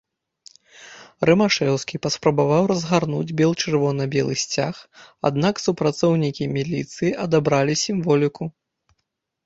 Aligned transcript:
Рымашэўскі 1.29 1.95
паспрабаваў 2.05 2.63
разгарнуць 2.73 3.35
бел-чырвона-белы 3.43 4.33
сцяг, 4.47 4.75
аднак 5.33 5.55
супрацоўнікі 5.69 6.53
міліцыі 6.59 7.17
адабралі 7.29 7.73
сімволіку. 7.87 8.43